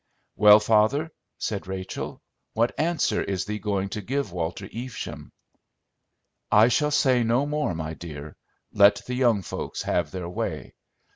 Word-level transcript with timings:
"Well, 0.35 0.59
father," 0.59 1.11
said 1.37 1.67
Rachel, 1.67 2.23
"what 2.53 2.73
answer 2.79 3.21
is 3.23 3.45
thee 3.45 3.59
going 3.59 3.89
to 3.89 4.01
give 4.01 4.31
Walter 4.31 4.65
Evesham?" 4.73 5.31
"I 6.51 6.69
shall 6.69 6.89
say 6.89 7.21
no 7.23 7.45
more, 7.45 7.75
my 7.75 7.93
dear. 7.93 8.35
Let 8.73 9.03
the 9.05 9.13
young 9.13 9.43
folks 9.43 9.83
have 9.83 10.09
their 10.09 10.27
way. 10.27 10.73